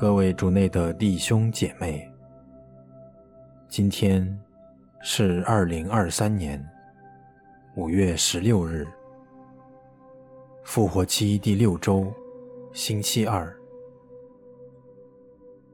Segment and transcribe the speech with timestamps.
[0.00, 2.10] 各位主内的弟兄姐妹，
[3.68, 4.40] 今天
[5.02, 6.66] 是二零二三年
[7.76, 8.88] 五月十六日，
[10.64, 12.10] 复活期第六周，
[12.72, 13.54] 星期二。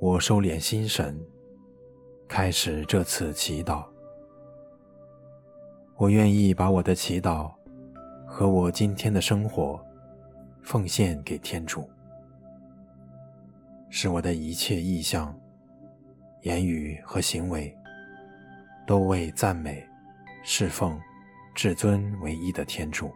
[0.00, 1.16] 我收敛心神，
[2.26, 3.84] 开始这次祈祷。
[5.96, 7.52] 我愿意把我的祈祷
[8.26, 9.80] 和我今天的生活
[10.64, 11.88] 奉献给天主。
[13.90, 15.34] 使我的一切意向、
[16.42, 17.74] 言语和行为，
[18.86, 19.86] 都为赞美、
[20.42, 21.00] 侍奉
[21.54, 23.10] 至尊唯一的天主。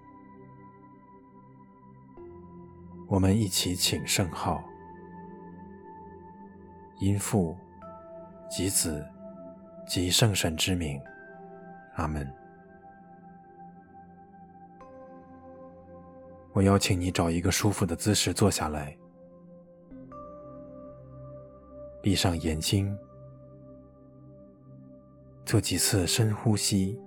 [3.09, 4.65] 我们一起请圣号，
[7.01, 7.57] 因父
[8.51, 9.07] 及子
[9.87, 10.99] 及圣神之名，
[11.97, 12.27] 阿门。
[16.55, 18.97] 我邀请你找一个舒服的姿势坐下来。
[22.03, 22.99] 闭上眼睛，
[25.47, 26.99] 做几次深呼吸，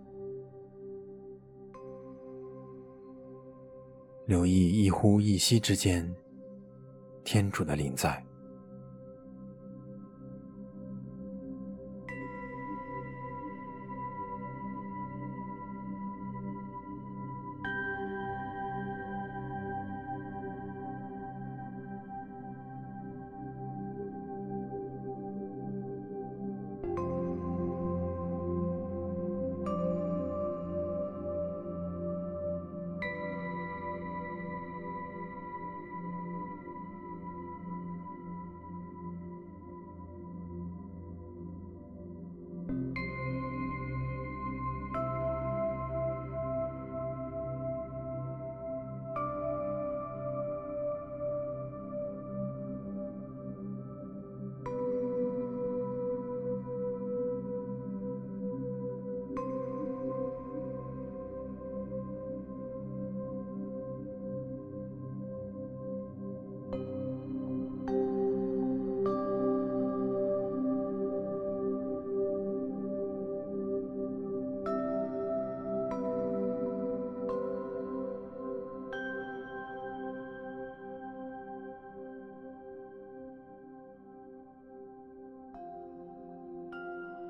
[4.25, 6.15] 留意一呼一吸之间，
[7.25, 8.24] 天主的临在。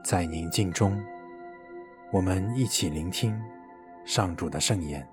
[0.05, 1.03] 在宁静中，
[2.11, 3.35] 我们一起聆听
[4.05, 5.03] 上主的圣言。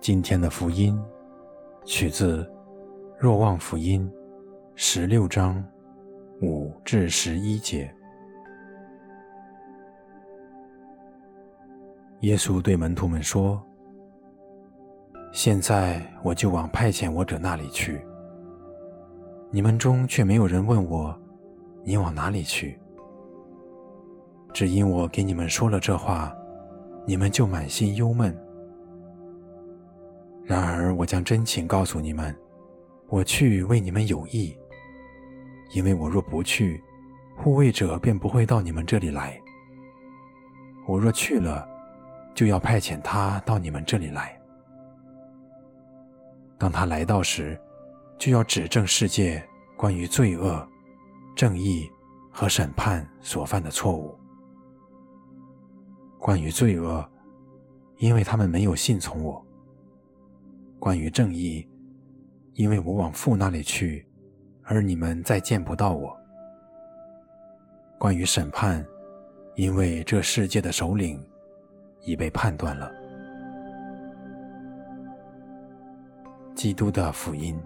[0.00, 1.00] 今天的福音
[1.84, 2.42] 取自
[3.20, 4.10] 《若望福音》
[4.74, 5.64] 十六章
[6.42, 7.94] 五至十一节。
[12.22, 13.64] 耶稣对门徒们说
[15.30, 18.04] ：“现在我就往派遣我者那里去。”
[19.50, 21.18] 你们中却没有人问我
[21.82, 22.78] ：“你往哪里去？”
[24.52, 26.34] 只因我给你们说了这话，
[27.06, 28.36] 你们就满心忧闷。
[30.44, 32.34] 然而我将真情告诉你们：
[33.08, 34.54] 我去为你们有益，
[35.72, 36.82] 因为我若不去，
[37.36, 39.32] 护卫者便不会到你们这里来；
[40.86, 41.66] 我若去了，
[42.34, 44.38] 就要派遣他到你们这里来。
[46.58, 47.58] 当他来到时，
[48.18, 49.42] 就要指证世界
[49.76, 50.68] 关于罪恶、
[51.36, 51.88] 正义
[52.32, 54.18] 和审判所犯的错误。
[56.18, 57.08] 关于罪恶，
[57.98, 59.40] 因为他们没有信从我；
[60.80, 61.66] 关于正义，
[62.54, 64.04] 因为我往父那里去，
[64.64, 66.10] 而你们再见不到我；
[68.00, 68.84] 关于审判，
[69.54, 71.24] 因为这世界的首领
[72.00, 72.92] 已被判断了。
[76.56, 77.56] 基督的福音。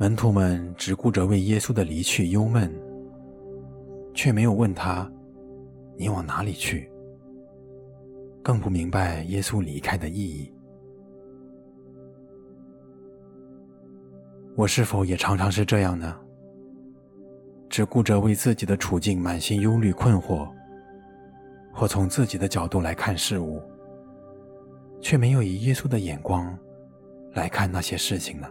[0.00, 2.72] 门徒们只顾着为耶稣的离去忧闷，
[4.14, 5.06] 却没有问他
[5.94, 6.90] ：“你往哪里去？”
[8.42, 10.50] 更不明白耶稣离开的意义。
[14.56, 16.18] 我是否也常常是这样呢？
[17.68, 20.48] 只顾着为自己的处境满心忧虑困惑，
[21.74, 23.60] 或从自己的角度来看事物，
[24.98, 26.58] 却没有以耶稣的眼光
[27.34, 28.48] 来看那些事情呢？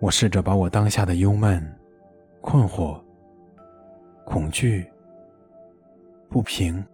[0.00, 1.60] 我试着把我当下的忧闷、
[2.40, 3.02] 困惑、
[4.24, 4.88] 恐惧、
[6.28, 6.84] 不平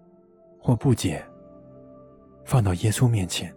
[0.59, 1.25] 或不解
[2.45, 3.55] 放到耶稣面前，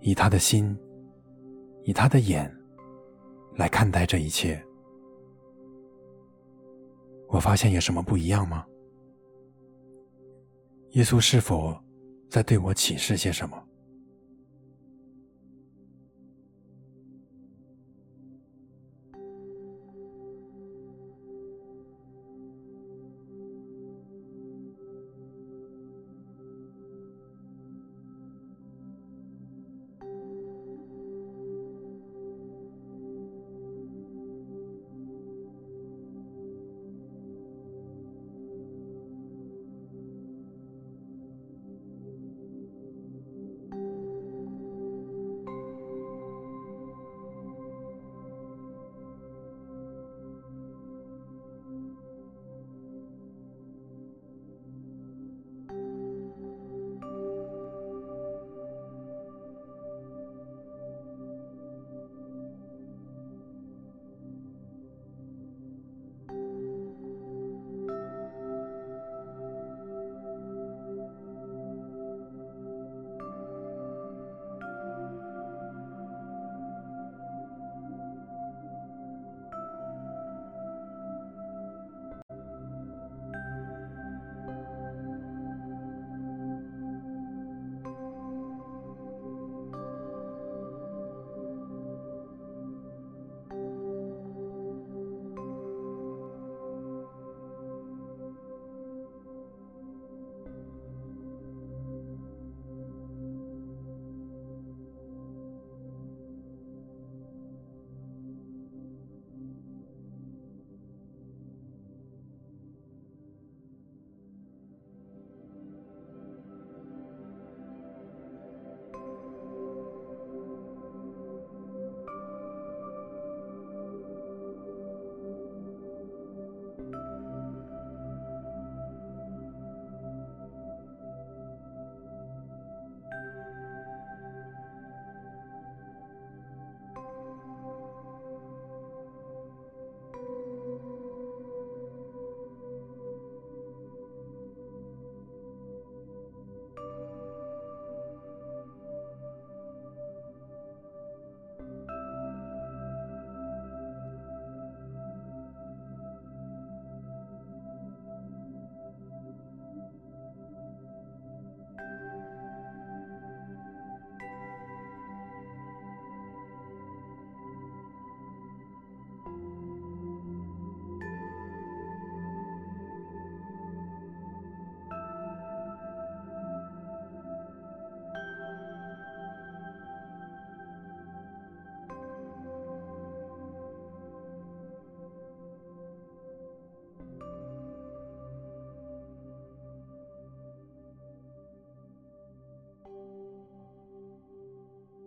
[0.00, 0.76] 以他的心，
[1.82, 2.50] 以他的眼
[3.56, 4.62] 来看待这一切。
[7.28, 8.64] 我发现有什么不一样吗？
[10.92, 11.76] 耶稣是否
[12.30, 13.60] 在对我启示些什么？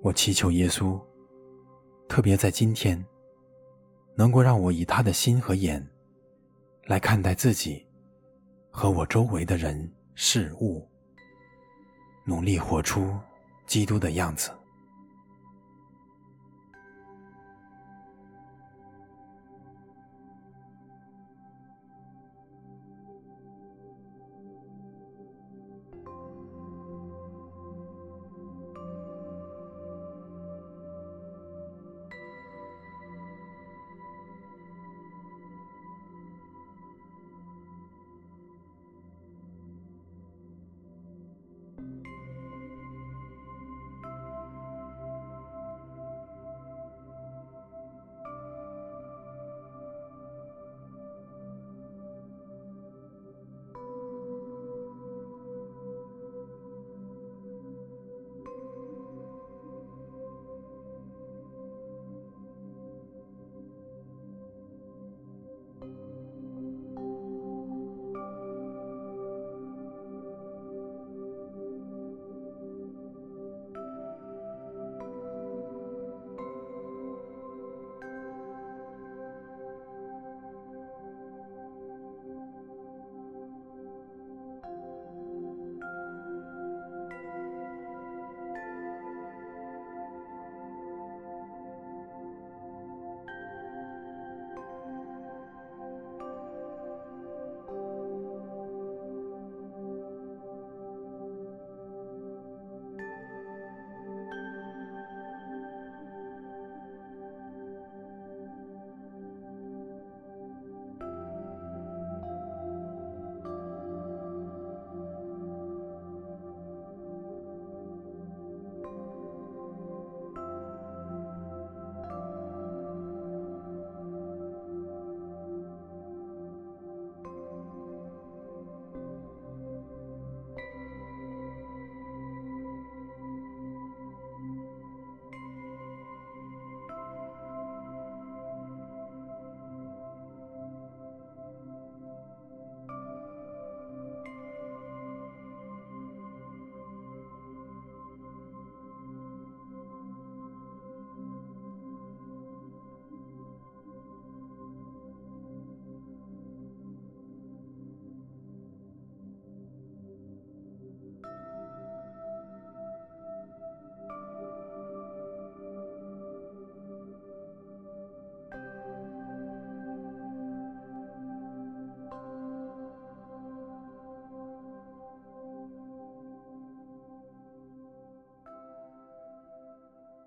[0.08, 0.98] 我祈求耶稣，
[2.08, 3.06] 特别在今天，
[4.16, 5.86] 能够让我以他的心和眼
[6.86, 7.86] 来看待自己
[8.72, 10.88] 和我周围的人事物，
[12.26, 13.14] 努力活出
[13.66, 14.50] 基督的样子。